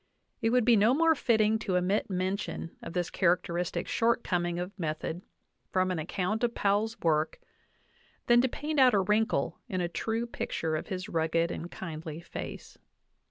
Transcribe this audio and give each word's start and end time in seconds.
It 0.41 0.49
would 0.49 0.65
be 0.65 0.75
no 0.75 0.95
more 0.95 1.13
fitting 1.13 1.59
to 1.59 1.77
omit 1.77 2.09
men 2.09 2.35
tion 2.35 2.75
of 2.81 2.93
this 2.93 3.11
characteristic 3.11 3.87
shortcoming 3.87 4.57
of 4.57 4.71
method 4.79 5.21
from 5.69 5.91
an 5.91 5.99
ac 5.99 6.07
count 6.09 6.43
of 6.43 6.55
Powell's 6.55 6.99
work 7.01 7.39
than 8.25 8.41
to 8.41 8.49
paint 8.49 8.79
out 8.79 8.95
a 8.95 8.99
wrinkle 8.99 9.59
in 9.69 9.79
a 9.79 9.87
true 9.87 10.25
picture 10.25 10.75
of 10.75 10.87
his 10.87 11.07
rugged 11.07 11.51
and 11.51 11.69
kindly 11.69 12.19
face. 12.19 12.79